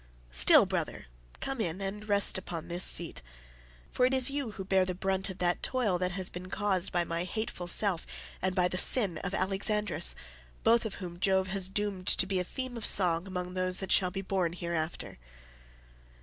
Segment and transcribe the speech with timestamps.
[0.31, 1.05] Still, brother,
[1.41, 3.21] come in and rest upon this seat,
[3.91, 6.91] for it is you who bear the brunt of that toil that has been caused
[6.91, 8.07] by my hateful self
[8.41, 12.77] and by the sin of Alexandrus—both of whom Jove has doomed to be a theme
[12.77, 15.19] of song among those that shall be born hereafter."